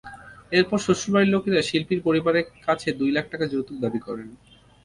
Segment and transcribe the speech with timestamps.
[0.51, 4.23] এরপর শ্বশুরবাড়ির লোকেরা শিল্পীর পরিবারের কাছে দুই লাখ টাকা যৌতুক দাবি করে।